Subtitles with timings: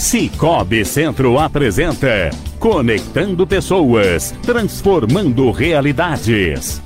[0.00, 6.80] Cicobi Centro apresenta Conectando Pessoas, Transformando Realidades.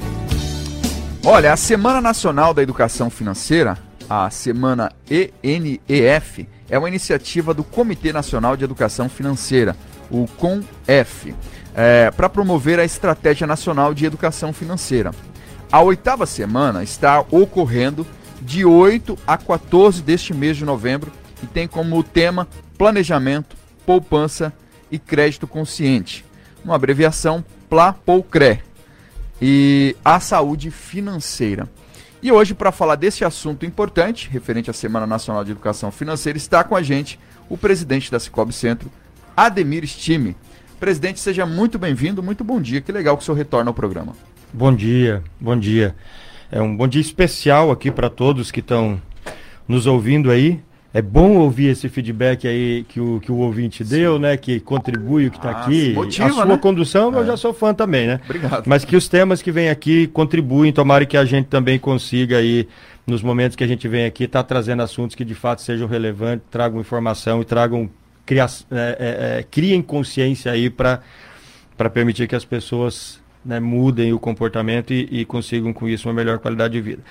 [1.24, 3.78] Olha, a Semana Nacional da Educação Financeira,
[4.10, 9.76] a Semana ENEF, é uma iniciativa do Comitê Nacional de Educação Financeira,
[10.10, 11.36] o CONF,
[11.72, 15.12] é, para promover a Estratégia Nacional de Educação Financeira.
[15.70, 18.04] A oitava semana está ocorrendo
[18.42, 21.12] de 8 a 14 deste mês de novembro
[21.46, 23.56] tem como tema Planejamento,
[23.86, 24.52] Poupança
[24.90, 26.24] e Crédito Consciente,
[26.64, 28.60] uma abreviação PLA-POUCRE,
[29.40, 31.68] e a saúde financeira.
[32.22, 36.64] E hoje, para falar desse assunto importante, referente à Semana Nacional de Educação Financeira, está
[36.64, 38.90] com a gente o presidente da Cicobi Centro,
[39.36, 40.34] Ademir Stime.
[40.80, 42.80] Presidente, seja muito bem-vindo, muito bom dia.
[42.80, 44.14] Que legal que o senhor retorna ao programa.
[44.52, 45.94] Bom dia, bom dia.
[46.50, 49.00] É um bom dia especial aqui para todos que estão
[49.68, 50.62] nos ouvindo aí.
[50.96, 53.96] É bom ouvir esse feedback aí que o, que o ouvinte Sim.
[53.96, 54.36] deu, né?
[54.36, 55.92] Que contribui o que está ah, aqui.
[55.92, 56.56] Motiva, a sua né?
[56.56, 57.18] condução é.
[57.18, 58.20] eu já sou fã também, né?
[58.24, 58.62] Obrigado.
[58.68, 62.68] Mas que os temas que vêm aqui contribuem, tomara que a gente também consiga aí,
[63.04, 65.88] nos momentos que a gente vem aqui, estar tá trazendo assuntos que de fato sejam
[65.88, 67.90] relevantes, tragam informação e tragam
[68.24, 71.00] cria, é, é, é criem consciência aí para
[71.92, 76.38] permitir que as pessoas né, mudem o comportamento e, e consigam com isso uma melhor
[76.38, 77.02] qualidade de vida.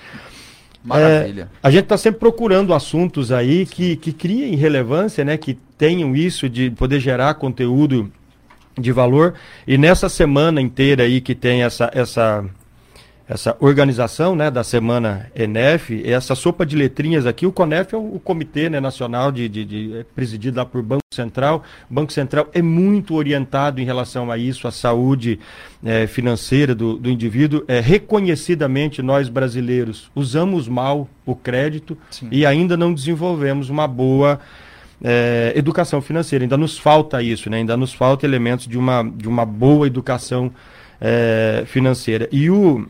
[0.84, 1.48] Maravilha.
[1.50, 5.38] É, a gente está sempre procurando assuntos aí que, que criem relevância, né?
[5.38, 8.12] Que tenham isso de poder gerar conteúdo
[8.78, 9.34] de valor.
[9.66, 12.44] E nessa semana inteira aí que tem essa, essa
[13.26, 18.16] essa organização né, da semana ENEF, essa sopa de letrinhas aqui, o CONEF é o,
[18.16, 21.62] o Comitê né, Nacional de, de, de é presidido lá por Banco Central.
[21.90, 25.40] O Banco Central é muito orientado em relação a isso, a saúde
[25.82, 27.64] é, financeira do, do indivíduo.
[27.66, 32.28] É, reconhecidamente, nós brasileiros usamos mal o crédito Sim.
[32.30, 34.38] e ainda não desenvolvemos uma boa
[35.02, 36.44] é, educação financeira.
[36.44, 37.56] Ainda nos falta isso, né?
[37.56, 40.52] ainda nos falta elementos de uma, de uma boa educação
[41.00, 42.28] é, financeira.
[42.30, 42.86] E o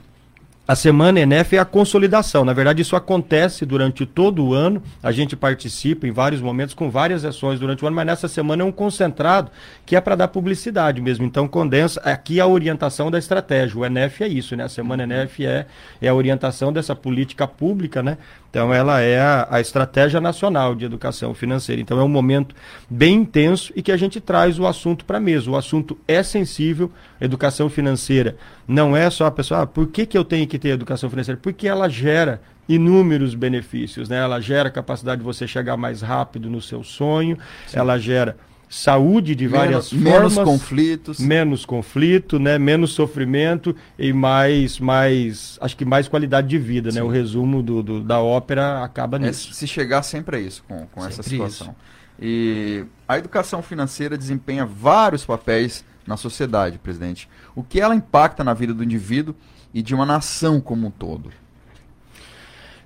[0.66, 2.42] a semana ENEF é a consolidação.
[2.42, 4.82] Na verdade, isso acontece durante todo o ano.
[5.02, 8.62] A gente participa em vários momentos com várias ações durante o ano, mas nessa semana
[8.62, 9.50] é um concentrado
[9.84, 11.26] que é para dar publicidade mesmo.
[11.26, 13.78] Então, condensa aqui a orientação da estratégia.
[13.78, 14.64] O ENEF é isso, né?
[14.64, 15.66] A semana ENEF é,
[16.00, 18.16] é a orientação dessa política pública, né?
[18.54, 21.82] Então, ela é a, a estratégia nacional de educação financeira.
[21.82, 22.54] Então, é um momento
[22.88, 25.50] bem intenso e que a gente traz o assunto para a mesa.
[25.50, 26.88] O assunto é sensível,
[27.20, 28.36] educação financeira
[28.68, 31.40] não é só a pessoa, ah, por que, que eu tenho que ter educação financeira?
[31.42, 34.18] Porque ela gera inúmeros benefícios, né?
[34.18, 37.36] Ela gera capacidade de você chegar mais rápido no seu sonho,
[37.66, 37.80] Sim.
[37.80, 38.36] ela gera
[38.74, 45.56] saúde de várias menos, formas, menos conflitos, menos conflito, né, menos sofrimento e mais, mais,
[45.60, 46.98] acho que mais qualidade de vida, Sim.
[46.98, 47.04] né?
[47.04, 49.50] O resumo do, do, da ópera acaba é nisso.
[49.50, 51.68] É, se chegar sempre a isso com, com essa situação.
[51.68, 51.76] Isso.
[52.20, 57.28] E a educação financeira desempenha vários papéis na sociedade, presidente.
[57.54, 59.36] O que ela impacta na vida do indivíduo
[59.72, 61.30] e de uma nação como um todo?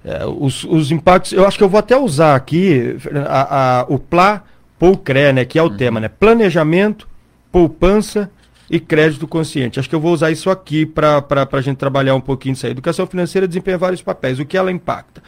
[0.05, 3.99] É, os, os, impactos, eu acho que eu vou até usar aqui a, a, o
[3.99, 4.45] PLA
[4.79, 5.77] POUCRE, né, que é o uhum.
[5.77, 6.09] tema, né?
[6.09, 7.09] Planejamento,
[7.51, 8.31] poupança
[8.71, 9.81] e crédito consciente.
[9.81, 12.73] Acho que eu vou usar isso aqui para a gente trabalhar um pouquinho isso aí.
[12.73, 14.39] Educação financeira desempenha vários papéis.
[14.39, 15.23] O que ela impacta?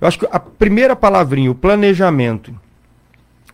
[0.00, 2.54] Eu acho que a primeira palavrinha, o planejamento.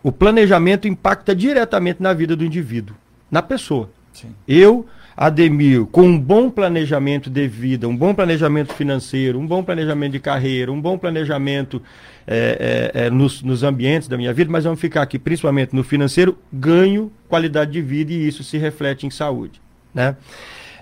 [0.01, 2.95] O planejamento impacta diretamente na vida do indivíduo
[3.29, 3.89] na pessoa.
[4.13, 4.33] Sim.
[4.47, 4.85] Eu,
[5.17, 10.19] Ademir, com um bom planejamento de vida, um bom planejamento financeiro, um bom planejamento de
[10.19, 11.81] carreira, um bom planejamento
[12.27, 15.83] é, é, é, nos, nos ambientes da minha vida, mas vamos ficar aqui principalmente no
[15.83, 19.61] financeiro, ganho qualidade de vida e isso se reflete em saúde.
[19.93, 20.17] Né?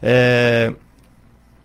[0.01, 0.73] É,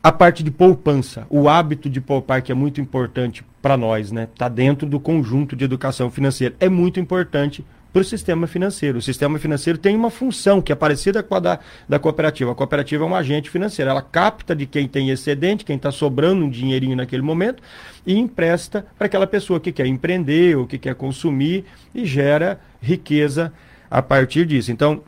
[0.02, 4.28] a parte de poupança, o hábito de poupar, que é muito importante para nós, né?
[4.32, 6.54] Está dentro do conjunto de educação financeira.
[6.60, 7.64] É muito importante
[7.98, 8.98] para o sistema financeiro.
[8.98, 12.52] O sistema financeiro tem uma função que é parecida com a da, da cooperativa.
[12.52, 13.90] A cooperativa é um agente financeiro.
[13.90, 17.60] Ela capta de quem tem excedente, quem está sobrando um dinheirinho naquele momento,
[18.06, 23.52] e empresta para aquela pessoa que quer empreender ou que quer consumir e gera riqueza
[23.90, 24.70] a partir disso.
[24.70, 25.02] Então,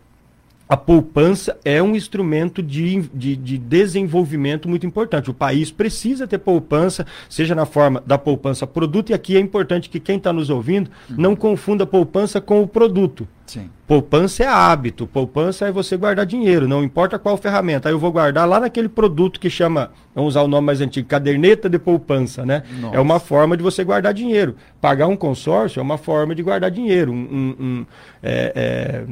[0.70, 5.28] a poupança é um instrumento de, de, de, desenvolvimento muito importante.
[5.28, 9.90] O país precisa ter poupança, seja na forma da poupança produto, e aqui é importante
[9.90, 13.26] que quem está nos ouvindo não confunda poupança com o produto.
[13.50, 13.68] Sim.
[13.84, 17.88] Poupança é hábito, poupança é você guardar dinheiro, não importa qual ferramenta.
[17.88, 21.08] Aí eu vou guardar lá naquele produto que chama, vamos usar o nome mais antigo,
[21.08, 22.62] caderneta de poupança, né?
[22.80, 22.94] Nossa.
[22.94, 24.54] É uma forma de você guardar dinheiro.
[24.80, 27.10] Pagar um consórcio é uma forma de guardar dinheiro.
[27.10, 27.86] Um, um, um
[28.22, 29.04] é, é,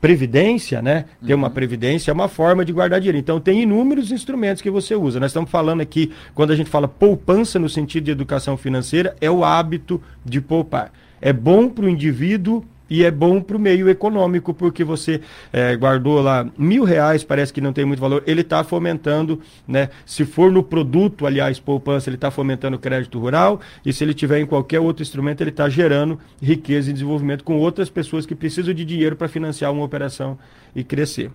[0.00, 1.04] previdência, né?
[1.22, 1.40] Ter uhum.
[1.40, 3.18] uma previdência é uma forma de guardar dinheiro.
[3.18, 5.20] Então tem inúmeros instrumentos que você usa.
[5.20, 9.30] Nós estamos falando aqui, quando a gente fala poupança no sentido de educação financeira, é
[9.30, 10.90] o hábito de poupar.
[11.20, 15.74] É bom para o indivíduo E é bom para o meio econômico, porque você é,
[15.74, 19.88] guardou lá mil reais, parece que não tem muito valor, ele está fomentando, né?
[20.04, 24.40] Se for no produto, aliás, poupança, ele está fomentando crédito rural, e se ele tiver
[24.40, 28.74] em qualquer outro instrumento, ele está gerando riqueza e desenvolvimento com outras pessoas que precisam
[28.74, 30.38] de dinheiro para financiar uma operação
[30.76, 31.30] e crescer.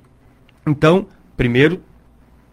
[0.63, 1.81] Então, primeiro,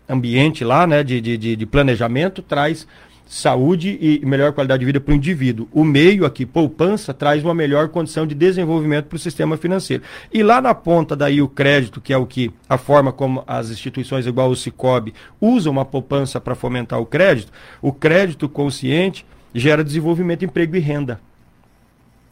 [0.08, 2.86] ambiente lá, né, de, de, de planejamento, traz
[3.34, 5.68] saúde e melhor qualidade de vida para o indivíduo.
[5.72, 10.04] O meio aqui, poupança, traz uma melhor condição de desenvolvimento para o sistema financeiro.
[10.32, 13.70] E lá na ponta daí o crédito, que é o que a forma como as
[13.70, 17.50] instituições igual o Cicobi usam uma poupança para fomentar o crédito,
[17.82, 21.20] o crédito consciente gera desenvolvimento, emprego e renda.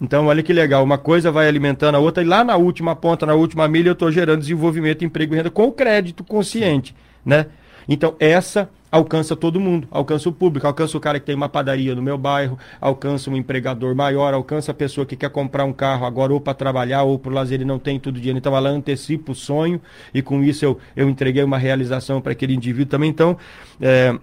[0.01, 3.27] Então, olha que legal, uma coisa vai alimentando a outra, e lá na última ponta,
[3.27, 6.95] na última milha, eu estou gerando desenvolvimento, emprego e renda com o crédito consciente,
[7.25, 7.47] né?
[7.89, 11.95] Então, essa alcança todo mundo, alcança o público, alcança o cara que tem uma padaria
[11.95, 16.05] no meu bairro, alcança um empregador maior, alcança a pessoa que quer comprar um carro
[16.05, 18.39] agora ou para trabalhar ou para lazer, ele não tem tudo dinheiro.
[18.39, 19.81] Então ela antecipa o sonho.
[20.13, 23.09] E com isso eu, eu entreguei uma realização para aquele indivíduo também.
[23.09, 23.39] Então,
[23.81, 24.15] é,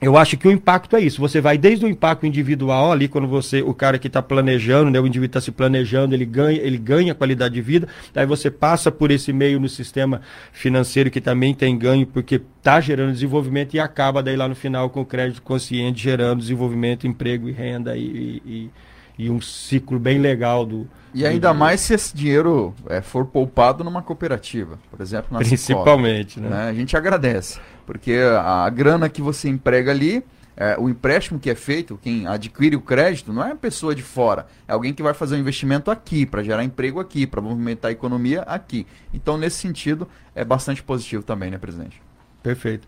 [0.00, 1.20] eu acho que o impacto é isso.
[1.20, 5.00] Você vai desde o impacto individual ali, quando você, o cara que está planejando, né,
[5.00, 7.88] o indivíduo está se planejando, ele ganha, ele ganha qualidade de vida.
[8.14, 10.20] Aí você passa por esse meio no sistema
[10.52, 14.88] financeiro que também tem ganho, porque está gerando desenvolvimento e acaba daí lá no final
[14.88, 18.70] com o crédito consciente gerando desenvolvimento, emprego e renda e, e, e
[19.28, 20.88] um ciclo bem legal do.
[21.12, 25.38] E ainda do mais se esse dinheiro é, for poupado numa cooperativa, por exemplo, na
[25.38, 26.48] Principalmente, né?
[26.48, 26.68] né?
[26.68, 27.58] A gente agradece.
[27.84, 30.22] Porque a grana que você emprega ali,
[30.54, 34.02] é, o empréstimo que é feito, quem adquire o crédito, não é a pessoa de
[34.02, 37.88] fora, é alguém que vai fazer um investimento aqui, para gerar emprego aqui, para movimentar
[37.88, 38.86] a economia aqui.
[39.14, 42.02] Então, nesse sentido, é bastante positivo também, né, presidente?
[42.42, 42.86] Perfeito.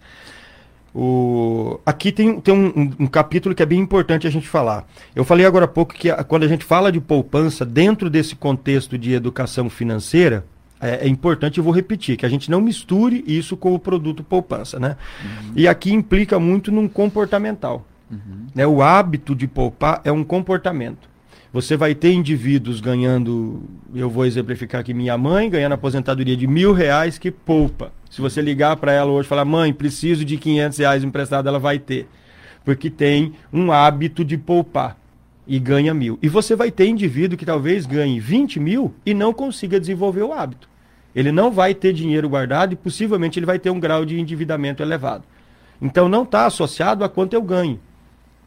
[0.94, 1.78] O...
[1.87, 4.87] Aqui tem, tem um, um, um, capítulo que é bem importante a gente falar.
[5.14, 8.34] Eu falei agora há pouco que a, quando a gente fala de poupança, dentro desse
[8.34, 10.44] contexto de educação financeira,
[10.81, 14.25] é, é, importante, eu vou repetir, que a gente não misture isso com o produto
[14.25, 14.96] poupança, né?
[15.22, 15.52] Uhum.
[15.54, 17.87] E aqui implica muito num comportamental.
[18.10, 18.46] Uhum.
[18.54, 18.66] Né?
[18.66, 21.10] O hábito de poupar é um comportamento.
[21.52, 23.62] Você vai ter indivíduos ganhando,
[23.93, 27.93] eu vou exemplificar aqui, minha mãe ganhando aposentadoria de mil reais que poupa.
[28.08, 31.58] Se você ligar para ela hoje e falar, mãe, preciso de 500 reais emprestado, ela
[31.58, 32.06] vai ter.
[32.64, 34.97] Porque tem um hábito de poupar
[35.44, 36.20] e ganha mil.
[36.23, 40.32] E você vai ter indivíduo que talvez ganhe 20 mil e não consiga desenvolver o
[40.32, 40.69] hábito.
[41.12, 44.85] Ele não vai ter dinheiro guardado e possivelmente ele vai ter um grau de endividamento
[44.85, 45.25] elevado.
[45.82, 47.81] Então não está associado a quanto eu ganho.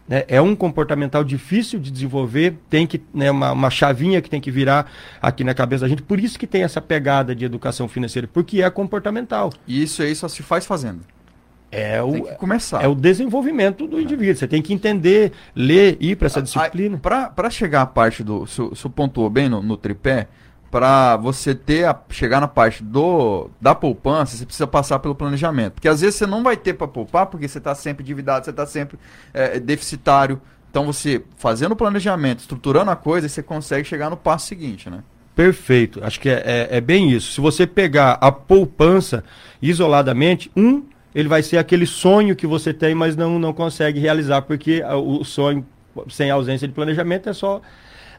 [0.07, 0.25] Né?
[0.27, 4.51] É um comportamental difícil de desenvolver, tem que né, uma, uma chavinha que tem que
[4.51, 4.91] virar
[5.21, 6.01] aqui na cabeça da gente.
[6.01, 9.51] Por isso que tem essa pegada de educação financeira, porque é comportamental.
[9.67, 11.01] E isso aí só se faz fazendo.
[11.71, 12.83] É o, começar.
[12.83, 14.35] É o desenvolvimento do indivíduo.
[14.35, 16.99] Você tem que entender, ler, ir para essa disciplina.
[16.99, 18.45] Para chegar à parte do.
[18.45, 20.27] Se o pontuou bem no, no tripé,
[20.73, 25.73] para você ter a, chegar na parte do da poupança, você precisa passar pelo planejamento.
[25.73, 28.49] Porque às vezes você não vai ter para poupar, porque você está sempre endividado, você
[28.49, 28.97] está sempre
[29.31, 30.41] é, deficitário.
[30.71, 35.03] Então você fazendo o planejamento, estruturando a coisa, você consegue chegar no passo seguinte, né?
[35.35, 36.03] Perfeito.
[36.03, 37.33] Acho que é, é, é bem isso.
[37.33, 39.23] Se você pegar a poupança
[39.61, 40.81] isoladamente, um,
[41.13, 45.23] ele vai ser aquele sonho que você tem, mas não, não consegue realizar, porque o
[45.23, 45.63] sonho
[46.09, 47.61] sem ausência de planejamento é só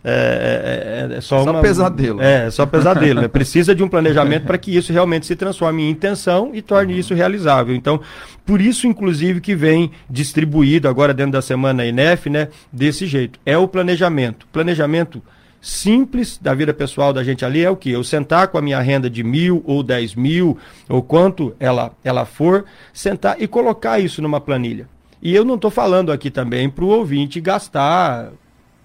[0.06, 2.20] é, é, é, só, só uma, pesadelo.
[2.20, 3.22] É, só pesadelo.
[3.22, 3.28] né?
[3.28, 6.98] Precisa de um planejamento para que isso realmente se transforme em intenção e torne uhum.
[6.98, 7.74] isso realizável.
[7.74, 7.98] Então,
[8.44, 13.40] por isso, inclusive, que vem distribuído agora dentro da semana INEF, né, desse jeito.
[13.46, 14.46] É o planejamento.
[14.52, 15.22] Planejamento
[15.58, 17.90] simples da vida pessoal da gente ali é o que?
[17.90, 22.26] Eu sentar com a minha renda de mil ou dez mil, ou quanto ela, ela
[22.26, 24.86] for, sentar e colocar isso numa planilha.
[25.22, 28.31] E eu não estou falando aqui também para o ouvinte gastar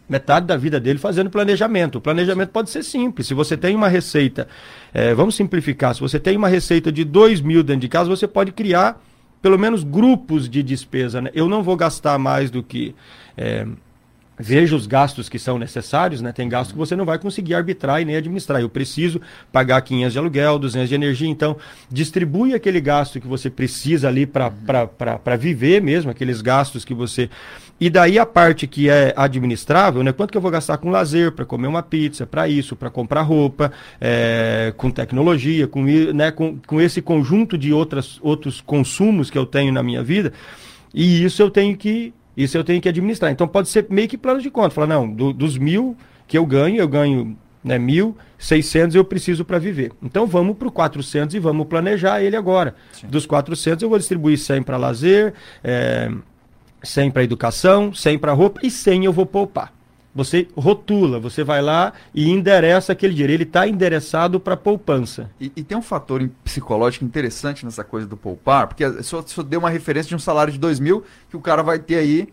[0.10, 1.98] metade da vida dele fazendo planejamento.
[1.98, 3.28] O planejamento pode ser simples.
[3.28, 4.48] Se você tem uma receita,
[4.94, 8.28] é, vamos simplificar, se você tem uma receita de 2 mil dentro de casa, você
[8.28, 9.00] pode criar
[9.42, 11.22] pelo menos grupos de despesa.
[11.22, 11.30] Né?
[11.34, 12.96] Eu não vou gastar mais do que.
[13.38, 13.66] É,
[14.40, 16.32] veja os gastos que são necessários, né?
[16.32, 18.62] Tem gastos que você não vai conseguir arbitrar e nem administrar.
[18.62, 19.20] Eu preciso
[19.52, 21.58] pagar 500 de aluguel, 200 de energia, então
[21.92, 25.38] distribui aquele gasto que você precisa ali para uhum.
[25.38, 27.30] viver mesmo, aqueles gastos que você
[27.82, 30.12] e daí a parte que é administrável, né?
[30.12, 33.22] Quanto que eu vou gastar com lazer, para comer uma pizza, para isso, para comprar
[33.22, 39.38] roupa, é, com tecnologia, com, né, com, com esse conjunto de outras, outros consumos que
[39.38, 40.34] eu tenho na minha vida.
[40.94, 43.32] E isso eu tenho que isso eu tenho que administrar.
[43.32, 44.70] Então pode ser meio que plano de conta.
[44.70, 45.96] Falar, não, do, dos mil
[46.28, 49.92] que eu ganho, eu ganho né, mil, seiscentos eu preciso para viver.
[50.02, 52.76] Então vamos para o 400 e vamos planejar ele agora.
[52.94, 53.08] Sim.
[53.08, 56.10] Dos 400 eu vou distribuir 100 para lazer, é,
[56.82, 59.74] 100 para educação, 100 para roupa e 100 eu vou poupar.
[60.14, 63.34] Você rotula, você vai lá e endereça aquele dinheiro.
[63.34, 65.30] Ele está endereçado para poupança.
[65.40, 69.60] E, e, tem um fator psicológico interessante nessa coisa do poupar, porque só, só deu
[69.60, 72.28] uma referência de um salário de dois mil que o cara vai ter aí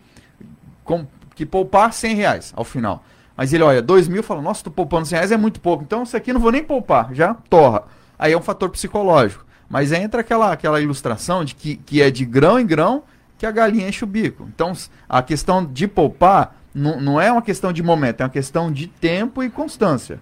[0.83, 1.05] com,
[1.35, 3.03] que poupar 100 reais ao final.
[3.35, 6.01] Mas ele olha, dois mil fala, nossa, tô poupando 100 reais é muito pouco, então
[6.01, 7.83] isso aqui não vou nem poupar, já torra.
[8.17, 9.45] Aí é um fator psicológico.
[9.69, 13.03] Mas entra aquela, aquela ilustração de que, que é de grão em grão
[13.37, 14.49] que a galinha enche o bico.
[14.53, 14.73] Então
[15.07, 18.87] a questão de poupar não, não é uma questão de momento, é uma questão de
[18.87, 20.19] tempo e constância.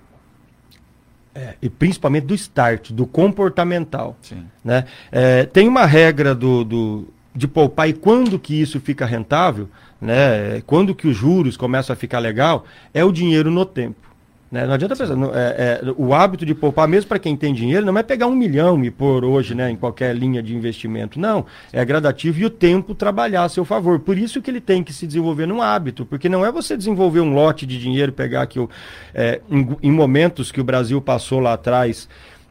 [1.34, 4.16] É, e principalmente do start, do comportamental.
[4.22, 4.46] Sim.
[4.64, 4.86] Né?
[5.12, 9.70] É, tem uma regra do, do, de poupar e quando que isso fica rentável,
[10.00, 10.62] né?
[10.66, 14.15] quando que os juros começam a ficar legal, é o dinheiro no tempo.
[14.56, 14.66] Né?
[14.66, 17.98] Não adianta pensar, é, é, o hábito de poupar, mesmo para quem tem dinheiro, não
[17.98, 21.20] é pegar um milhão e pôr hoje né, em qualquer linha de investimento.
[21.20, 24.00] Não, é gradativo e o tempo trabalhar a seu favor.
[24.00, 27.20] Por isso que ele tem que se desenvolver num hábito, porque não é você desenvolver
[27.20, 28.70] um lote de dinheiro, pegar o,
[29.14, 32.08] é, em, em momentos que o Brasil passou lá atrás.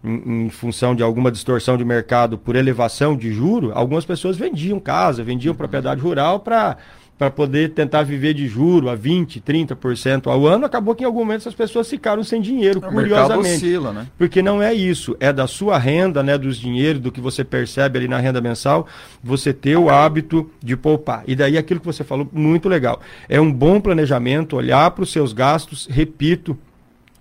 [0.06, 4.78] Em, em, função de alguma distorção de mercado por elevação de juro, algumas pessoas vendiam
[4.78, 6.76] casa, vendiam propriedade rural para
[7.16, 11.21] para poder tentar viver de juro a 20%, 30% ao ano, acabou que em algum
[11.21, 13.56] momento essas pessoas ficaram sem dinheiro, o curiosamente.
[13.56, 14.06] Oscila, né?
[14.18, 17.99] Porque não é isso, é da sua renda, né, dos dinheiros, do que você percebe
[17.99, 18.87] ali na renda mensal,
[19.23, 21.23] você ter o hábito de poupar.
[21.26, 23.00] E daí aquilo que você falou, muito legal.
[23.28, 26.59] É um bom planejamento, olhar para os seus gastos, repito,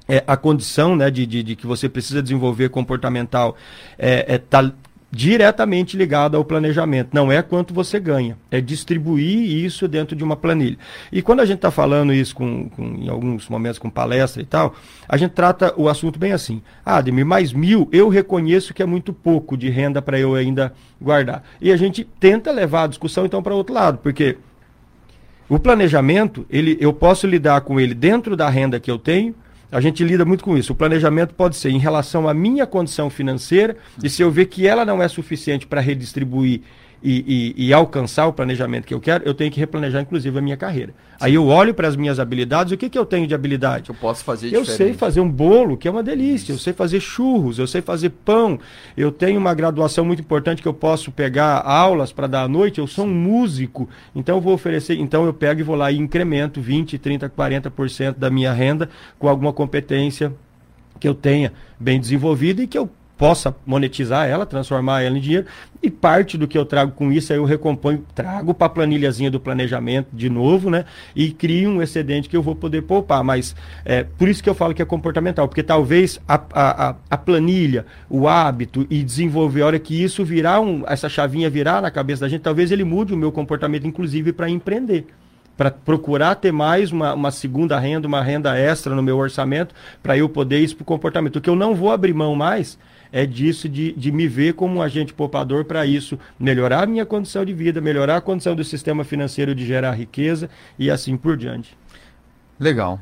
[0.08, 3.56] é, a condição né, de, de, de, que você precisa desenvolver comportamental
[3.98, 4.72] é, é tá
[5.16, 7.10] diretamente ligado ao planejamento.
[7.14, 10.78] Não é quanto você ganha, é distribuir isso dentro de uma planilha.
[11.12, 14.46] E quando a gente está falando isso com, com, em alguns momentos com palestra e
[14.46, 14.74] tal,
[15.08, 16.64] a gente trata o assunto bem assim.
[16.84, 20.74] Ah, Ademir, mais mil, eu reconheço que é muito pouco de renda para eu ainda
[21.00, 21.44] guardar.
[21.62, 24.38] E a gente tenta levar a discussão então para outro lado, porque
[25.48, 29.36] o planejamento, ele, eu posso lidar com ele dentro da renda que eu tenho,
[29.74, 30.72] a gente lida muito com isso.
[30.72, 34.68] O planejamento pode ser em relação à minha condição financeira, e se eu ver que
[34.68, 36.62] ela não é suficiente para redistribuir
[37.04, 40.42] e, e, e, alcançar o planejamento que eu quero, eu tenho que replanejar, inclusive, a
[40.42, 40.94] minha carreira.
[40.94, 41.18] Sim.
[41.20, 43.90] Aí eu olho para as minhas habilidades, o que, que eu tenho de habilidade?
[43.90, 44.78] Eu posso fazer Eu diferente.
[44.78, 48.10] sei fazer um bolo, que é uma delícia, eu sei fazer churros, eu sei fazer
[48.10, 48.58] pão,
[48.96, 52.80] eu tenho uma graduação muito importante que eu posso pegar aulas para dar à noite,
[52.80, 55.98] eu sou um músico, então eu vou oferecer, então eu pego e vou lá e
[55.98, 60.34] incremento 20, 30, 40% da minha renda com alguma competência
[61.02, 65.46] que eu tenha bem desenvolvida e que eu possa monetizar ela, transformar ela em dinheiro,
[65.82, 69.30] e parte do que eu trago com isso aí eu recomponho, trago para a planilhazinha
[69.30, 70.86] do planejamento de novo, né?
[71.16, 73.24] E crio um excedente que eu vou poder poupar.
[73.24, 77.18] Mas é por isso que eu falo que é comportamental, porque talvez a, a, a
[77.18, 81.92] planilha, o hábito e desenvolver, a hora que isso virar, um, essa chavinha virar na
[81.92, 85.08] cabeça da gente, talvez ele mude o meu comportamento, inclusive para empreender
[85.56, 90.18] para procurar ter mais uma, uma, segunda renda, uma renda extra no meu orçamento, para
[90.18, 91.36] eu poder isso para o comportamento.
[91.36, 92.78] O que eu não vou abrir mão mais
[93.12, 97.06] é disso, de, de me ver como um agente poupador para isso, melhorar a minha
[97.06, 101.38] condição de vida, melhorar a condição do sistema financeiro de gerar riqueza e assim por
[101.38, 101.78] diante.
[102.60, 103.00] Legal.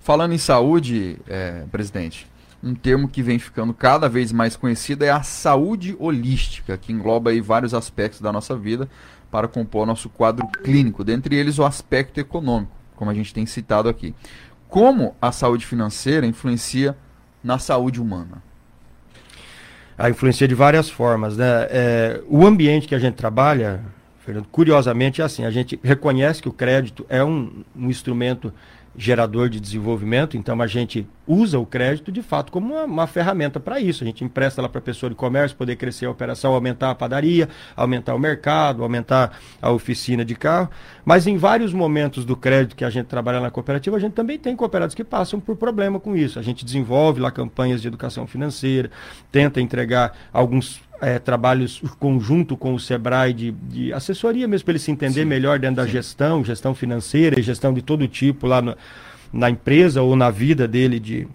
[0.00, 2.26] Falando em saúde, é, presidente,
[2.62, 7.30] um termo que vem ficando cada vez mais conhecido é a saúde holística, que engloba
[7.30, 8.88] aí vários aspectos da nossa vida
[9.30, 13.88] para compor nosso quadro clínico, dentre eles o aspecto econômico, como a gente tem citado
[13.88, 14.14] aqui.
[14.68, 16.96] Como a saúde financeira influencia
[17.42, 18.42] na saúde humana?
[20.00, 21.36] a influencia de várias formas.
[21.36, 21.66] Né?
[21.68, 23.82] É, o ambiente que a gente trabalha,
[24.20, 28.52] Fernando, curiosamente é assim, a gente reconhece que o crédito é um, um instrumento
[28.96, 33.60] gerador de desenvolvimento, então a gente usa o crédito de fato como uma, uma ferramenta
[33.60, 34.02] para isso.
[34.02, 36.94] A gente empresta ela para a pessoa de comércio poder crescer a operação, aumentar a
[36.94, 40.68] padaria, aumentar o mercado, aumentar a oficina de carro.
[41.04, 44.38] Mas em vários momentos do crédito que a gente trabalha na cooperativa, a gente também
[44.38, 46.38] tem cooperados que passam por problema com isso.
[46.38, 48.90] A gente desenvolve lá campanhas de educação financeira,
[49.30, 54.78] tenta entregar alguns é, trabalhos conjunto com o Sebrae de, de assessoria mesmo para ele
[54.78, 58.60] se entender sim, melhor dentro da gestão, gestão financeira e gestão de todo tipo lá
[58.60, 58.76] no,
[59.32, 61.26] na empresa ou na vida dele de,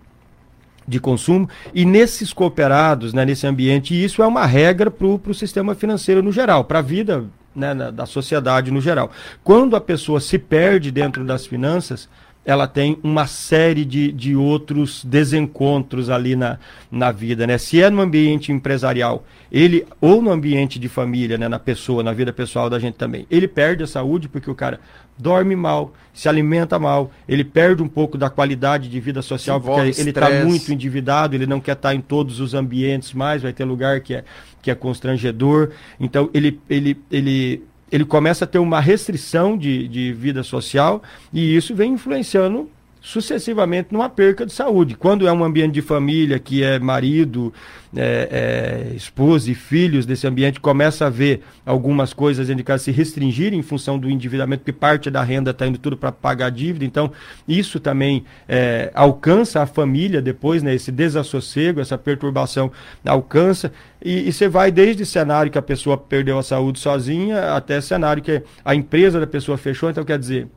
[0.87, 1.49] de consumo.
[1.73, 6.31] E nesses cooperados, né, nesse ambiente, isso é uma regra para o sistema financeiro no
[6.31, 9.11] geral, para a vida né, da sociedade no geral.
[9.43, 12.09] Quando a pessoa se perde dentro das finanças,
[12.45, 16.59] ela tem uma série de, de outros desencontros ali na,
[16.91, 17.57] na vida, né?
[17.57, 22.13] Se é no ambiente empresarial, ele ou no ambiente de família, né, na pessoa, na
[22.13, 24.79] vida pessoal da gente também, ele perde a saúde porque o cara
[25.17, 29.99] dorme mal, se alimenta mal, ele perde um pouco da qualidade de vida social porque
[29.99, 33.53] ele está muito endividado, ele não quer estar tá em todos os ambientes mais, vai
[33.53, 34.23] ter lugar que é
[34.61, 37.63] que é constrangedor, então ele ele ele
[37.95, 42.69] ele começa a ter uma restrição de, de vida social e isso vem influenciando
[43.05, 44.95] sucessivamente numa perca de saúde.
[44.95, 47.53] Quando é um ambiente de família, que é marido,
[47.95, 53.59] é, é, esposa e filhos desse ambiente, começa a ver algumas coisas casa se restringirem
[53.59, 56.83] em função do endividamento, porque parte da renda está indo tudo para pagar a dívida.
[56.83, 57.11] Então,
[57.47, 62.71] isso também é, alcança a família depois, né, esse desassossego, essa perturbação
[63.05, 63.71] alcança.
[64.03, 68.23] E, e você vai desde cenário que a pessoa perdeu a saúde sozinha até cenário
[68.23, 69.91] que a empresa da pessoa fechou.
[69.91, 70.47] Então, quer dizer,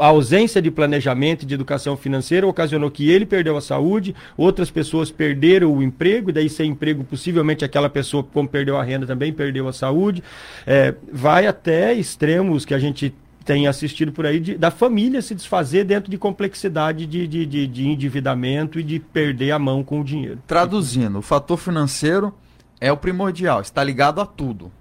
[0.00, 5.10] a ausência de planejamento de educação financeira ocasionou que ele perdeu a saúde, outras pessoas
[5.10, 9.32] perderam o emprego, e daí sem emprego, possivelmente aquela pessoa, como perdeu a renda, também
[9.32, 10.22] perdeu a saúde.
[10.66, 15.34] É, vai até extremos que a gente tem assistido por aí de, da família se
[15.34, 20.00] desfazer dentro de complexidade de, de, de, de endividamento e de perder a mão com
[20.00, 20.38] o dinheiro.
[20.46, 22.34] Traduzindo, o fator financeiro
[22.80, 24.72] é o primordial, está ligado a tudo.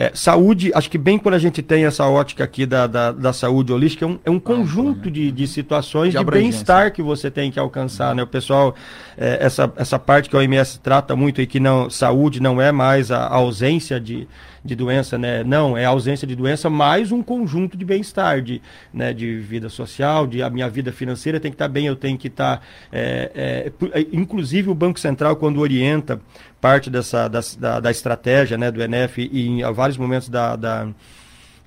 [0.00, 3.32] É, saúde, acho que bem quando a gente tem essa ótica aqui da, da, da
[3.32, 5.10] saúde holística, é um, é um conjunto né?
[5.10, 8.22] de, de situações de, de bem-estar que você tem que alcançar, né?
[8.22, 8.76] O pessoal,
[9.16, 12.70] é, essa, essa parte que a OMS trata muito e que não, saúde não é
[12.70, 14.28] mais a, a ausência de,
[14.64, 15.42] de doença, né?
[15.42, 18.62] Não, é a ausência de doença mais um conjunto de bem-estar, de,
[18.94, 22.16] né, de vida social, de a minha vida financeira tem que estar bem, eu tenho
[22.16, 22.62] que estar.
[22.92, 26.20] É, é, inclusive o Banco Central, quando orienta
[26.60, 30.88] parte dessa, da, da, da estratégia né, do ENF e em vários momentos da, da,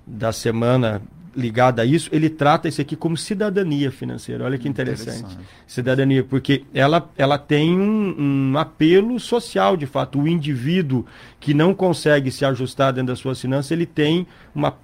[0.05, 1.01] da semana
[1.35, 4.43] ligada a isso, ele trata isso aqui como cidadania financeira.
[4.43, 5.19] Olha que interessante.
[5.19, 5.47] interessante.
[5.65, 10.19] Cidadania, porque ela, ela tem um, um, apelo social, de fato.
[10.19, 11.05] O indivíduo
[11.39, 14.75] que não consegue se ajustar dentro das suas finanças, ele tem uma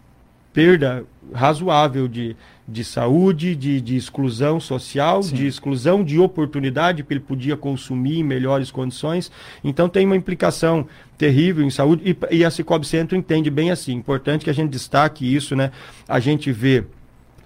[0.53, 2.35] perda razoável de,
[2.67, 5.35] de saúde, de, de exclusão social, Sim.
[5.35, 9.31] de exclusão de oportunidade, porque ele podia consumir em melhores condições.
[9.63, 10.85] Então tem uma implicação
[11.17, 13.93] terrível em saúde e, e a Cicobi Centro entende bem assim.
[13.93, 15.71] Importante que a gente destaque isso, né?
[16.07, 16.83] A gente vê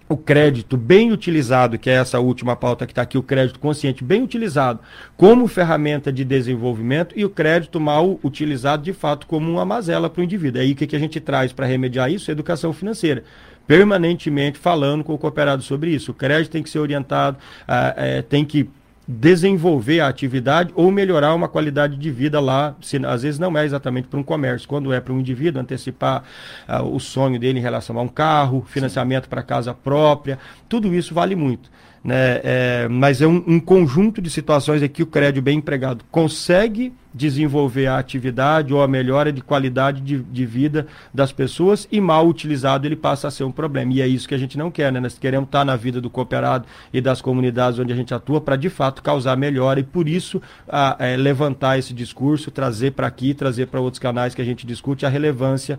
[0.09, 4.03] o crédito bem utilizado, que é essa última pauta que está aqui, o crédito consciente
[4.03, 4.79] bem utilizado
[5.15, 10.19] como ferramenta de desenvolvimento e o crédito mal utilizado de fato como uma mazela para
[10.19, 10.61] o indivíduo.
[10.61, 12.29] Aí o que, que a gente traz para remediar isso?
[12.29, 13.23] Educação financeira
[13.67, 16.11] permanentemente falando com o cooperado sobre isso.
[16.11, 18.69] O crédito tem que ser orientado, ah, é, tem que
[19.07, 23.65] desenvolver a atividade ou melhorar uma qualidade de vida lá, se, às vezes não é
[23.65, 26.23] exatamente para um comércio, quando é para um indivíduo antecipar
[26.67, 31.13] uh, o sonho dele em relação a um carro, financiamento para casa própria, tudo isso
[31.13, 31.69] vale muito.
[32.03, 32.41] Né?
[32.43, 36.91] É, mas é um, um, conjunto de situações aqui que o crédito bem empregado consegue
[37.13, 42.27] desenvolver a atividade ou a melhora de qualidade de, de, vida das pessoas e mal
[42.27, 43.93] utilizado ele passa a ser um problema.
[43.93, 44.99] E é isso que a gente não quer, né?
[44.99, 48.55] Nós queremos estar na vida do cooperado e das comunidades onde a gente atua para
[48.55, 53.33] de fato causar melhora e por isso a, é, levantar esse discurso, trazer para aqui,
[53.33, 55.77] trazer para outros canais que a gente discute a relevância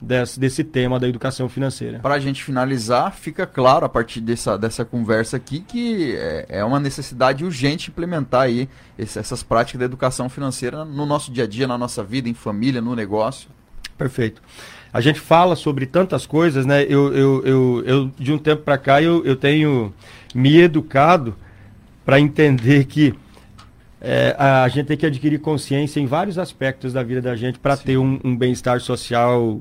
[0.00, 1.98] desse, desse tema da educação financeira.
[1.98, 6.64] Para a gente finalizar, fica claro a partir dessa, dessa conversa aqui que é, é
[6.64, 11.46] uma necessidade urgente implementar aí esse, essas práticas da educação financeira no nosso dia a
[11.46, 13.50] dia, na nossa vida, em família, no negócio.
[13.98, 14.40] Perfeito.
[14.92, 16.82] A gente fala sobre tantas coisas, né?
[16.84, 19.92] Eu, eu, eu, eu de um tempo para cá, eu, eu tenho
[20.34, 21.36] me educado
[22.04, 23.14] para entender que
[24.00, 27.76] é, a gente tem que adquirir consciência em vários aspectos da vida da gente para
[27.76, 29.60] ter um, um bem-estar social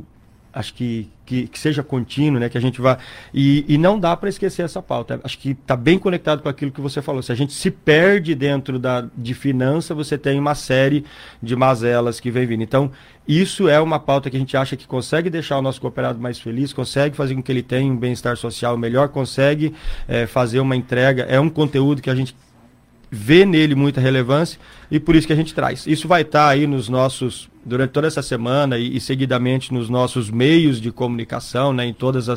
[0.52, 2.50] acho que, que, que, seja contínuo, né?
[2.50, 2.98] Que a gente vá.
[3.34, 5.20] E, e não dá para esquecer essa pauta.
[5.24, 7.22] Acho que está bem conectado com aquilo que você falou.
[7.22, 11.06] Se a gente se perde dentro da, de finança, você tem uma série
[11.42, 12.64] de mazelas que vem vindo.
[12.64, 12.92] Então,
[13.28, 16.40] isso é uma pauta que a gente acha que consegue deixar o nosso cooperado mais
[16.40, 19.74] feliz, consegue fazer com que ele tenha um bem-estar social melhor, consegue
[20.08, 21.24] é, fazer uma entrega.
[21.24, 22.36] É um conteúdo que a gente
[23.12, 24.60] vê nele muita relevância
[24.92, 25.88] e por isso que a gente traz.
[25.88, 29.90] Isso vai estar tá aí nos nossos durante toda essa semana e, e, seguidamente nos
[29.90, 32.28] nossos meios de comunicação, né, em todos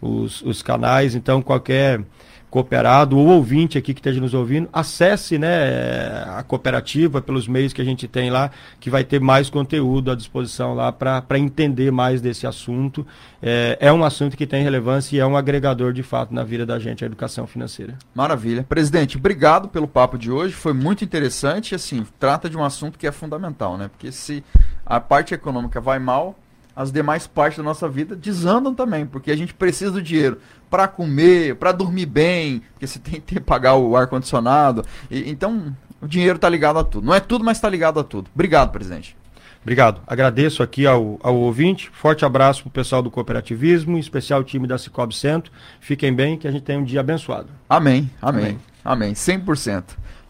[0.00, 1.14] os, os canais.
[1.14, 2.04] Então qualquer
[2.50, 7.82] cooperado ou ouvinte aqui que esteja nos ouvindo, acesse né, a cooperativa pelos meios que
[7.82, 12.20] a gente tem lá, que vai ter mais conteúdo à disposição lá para entender mais
[12.20, 13.06] desse assunto.
[13.42, 16.64] É, é um assunto que tem relevância e é um agregador de fato na vida
[16.64, 17.94] da gente, a educação financeira.
[18.14, 18.64] Maravilha.
[18.68, 21.74] Presidente, obrigado pelo papo de hoje, foi muito interessante.
[21.74, 23.88] Assim, trata de um assunto que é fundamental, né?
[23.88, 24.42] Porque se
[24.84, 26.36] a parte econômica vai mal,
[26.78, 30.38] as demais partes da nossa vida desandam também, porque a gente precisa do dinheiro
[30.70, 34.84] para comer, para dormir bem, porque você tem que pagar o ar condicionado.
[35.10, 37.04] então, o dinheiro está ligado a tudo.
[37.04, 38.30] Não é tudo, mas está ligado a tudo.
[38.32, 39.16] Obrigado, presidente.
[39.60, 40.00] Obrigado.
[40.06, 41.90] Agradeço aqui ao, ao ouvinte.
[41.92, 45.50] Forte abraço para o pessoal do cooperativismo, em especial o time da Cicobi Centro.
[45.80, 47.48] Fiquem bem, que a gente tenha um dia abençoado.
[47.68, 49.12] Amém, amém, amém.
[49.12, 49.82] amém 100%.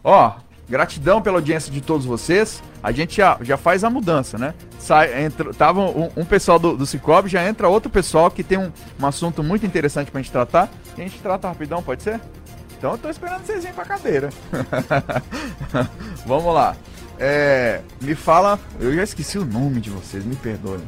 [0.03, 0.33] Ó,
[0.69, 2.61] Gratidão pela audiência de todos vocês.
[2.83, 4.53] A gente já, já faz a mudança, né?
[4.77, 8.57] Sai, entra, tava um, um pessoal do, do Cicobi, já entra outro pessoal que tem
[8.57, 10.69] um, um assunto muito interessante pra gente tratar.
[10.97, 12.21] E a gente trata rapidão, pode ser?
[12.77, 14.29] Então eu tô esperando vocês irem pra cadeira.
[16.25, 16.77] Vamos lá.
[17.19, 20.79] É, me fala, eu já esqueci o nome de vocês, me perdoem.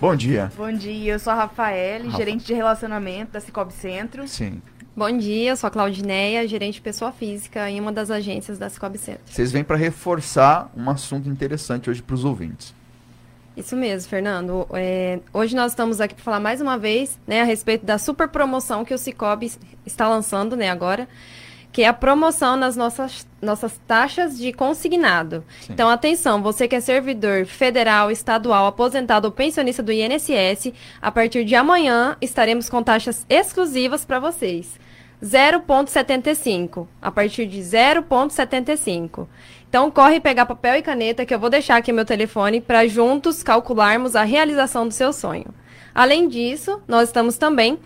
[0.00, 0.50] Bom dia.
[0.56, 2.16] Bom dia, eu sou a Rafael, Rafa.
[2.16, 4.26] gerente de relacionamento da Cicobi Centro.
[4.28, 4.62] Sim.
[4.96, 8.70] Bom dia, eu sou a Claudineia, gerente de pessoa física em uma das agências da
[8.70, 9.20] Cicobi Centro.
[9.26, 12.74] Vocês vêm para reforçar um assunto interessante hoje para os ouvintes.
[13.54, 14.66] Isso mesmo, Fernando.
[14.72, 18.26] É, hoje nós estamos aqui para falar mais uma vez né, a respeito da super
[18.26, 19.52] promoção que o Cicobi
[19.84, 21.06] está lançando né, agora,
[21.70, 25.44] que é a promoção nas nossas, nossas taxas de consignado.
[25.60, 25.74] Sim.
[25.74, 31.44] Então, atenção, você que é servidor federal, estadual, aposentado ou pensionista do INSS, a partir
[31.44, 34.85] de amanhã estaremos com taxas exclusivas para vocês.
[35.22, 36.86] 0,75.
[37.00, 39.26] A partir de 0,75.
[39.68, 43.42] Então, corre pegar papel e caneta que eu vou deixar aqui meu telefone para juntos
[43.42, 45.46] calcularmos a realização do seu sonho.
[45.94, 47.78] Além disso, nós estamos também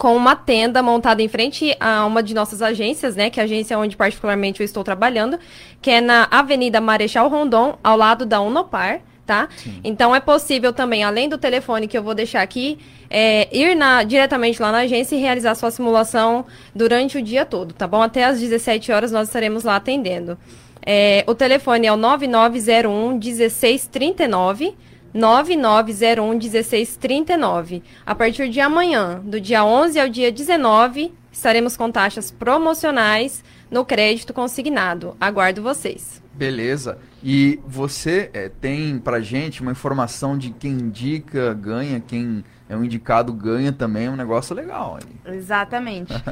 [0.00, 3.28] com uma tenda montada em frente a uma de nossas agências, né?
[3.28, 5.38] Que é a agência onde particularmente eu estou trabalhando,
[5.82, 9.48] que é na Avenida Marechal Rondon, ao lado da Unopar, tá?
[9.84, 12.76] Então é possível também, além do telefone que eu vou deixar aqui,
[13.08, 17.72] é, ir na- diretamente lá na agência e realizar sua simulação durante o dia todo,
[17.72, 18.02] tá bom?
[18.02, 20.36] Até às 17 horas nós estaremos lá atendendo.
[20.84, 24.74] É, o telefone é o 9901 1639.
[25.14, 27.82] 9901 1639.
[28.04, 33.84] A partir de amanhã, do dia 11 ao dia 19, estaremos com taxas promocionais no
[33.84, 35.16] crédito consignado.
[35.20, 36.20] Aguardo vocês.
[36.34, 36.98] Beleza.
[37.22, 42.84] E você é, tem pra gente uma informação de quem indica ganha, quem é um
[42.84, 44.96] indicado ganha também, é um negócio legal.
[44.96, 45.36] aí.
[45.36, 46.12] Exatamente.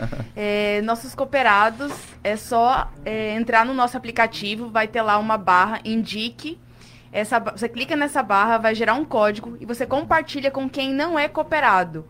[0.41, 5.81] É, nossos cooperados, é só é, entrar no nosso aplicativo, vai ter lá uma barra,
[5.85, 6.59] indique.
[7.11, 11.19] Essa, você clica nessa barra, vai gerar um código e você compartilha com quem não
[11.19, 12.07] é cooperado.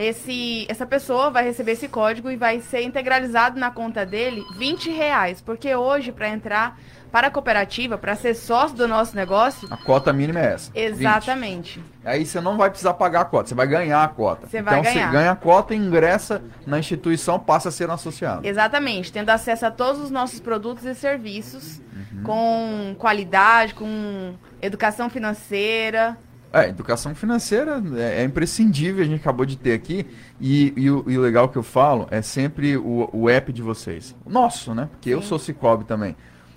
[0.00, 4.90] Esse, essa pessoa vai receber esse código e vai ser integralizado na conta dele 20
[4.90, 5.40] reais.
[5.40, 6.78] Porque hoje, para entrar
[7.10, 10.70] para a cooperativa, para ser sócio do nosso negócio, A cota mínima é essa.
[10.70, 10.78] 20.
[10.84, 11.82] exatamente.
[12.04, 14.46] Aí você não vai precisar pagar a cota, você vai ganhar a cota.
[14.46, 15.06] Você vai então ganhar.
[15.06, 18.46] você ganha a cota, ingressa na instituição, passa a ser um associado.
[18.46, 21.80] Exatamente, tendo acesso a todos os nossos produtos e serviços
[22.12, 22.22] Uhum.
[22.22, 26.16] com qualidade, com educação financeira.
[26.52, 30.06] É, educação financeira é, é imprescindível, a gente acabou de ter aqui.
[30.40, 33.62] E, e o, e o legal que eu falo é sempre o, o app de
[33.62, 34.14] vocês.
[34.26, 34.88] Nosso, né?
[34.92, 35.28] Porque eu Sim.
[35.28, 36.16] sou Cicobi também.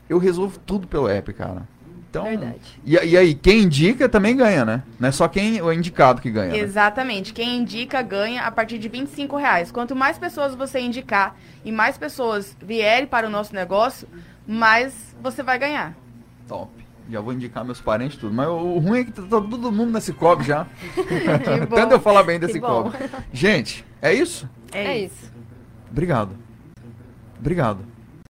[0.09, 1.67] Eu resolvo tudo pelo app, cara.
[2.09, 2.59] Então, Verdade.
[2.85, 4.83] E, e aí, quem indica também ganha, né?
[4.99, 6.51] Não é só quem o indicado que ganha.
[6.51, 6.59] né?
[6.59, 9.71] Exatamente, quem indica ganha a partir de 25 reais.
[9.71, 14.09] Quanto mais pessoas você indicar e mais pessoas vierem para o nosso negócio,
[14.45, 15.95] mais você vai ganhar.
[16.49, 16.69] Top.
[17.11, 18.33] Já vou indicar meus parentes tudo.
[18.33, 20.65] Mas o, o ruim é que tá todo mundo nesse Cicobi já.
[21.69, 21.75] Bom.
[21.75, 22.53] Tanto eu falar bem desse.
[22.53, 22.91] Cicobi.
[23.33, 24.49] Gente, é isso?
[24.71, 25.15] É, É isso.
[25.15, 25.31] isso.
[25.91, 26.31] Obrigado.
[27.37, 27.90] Obrigado.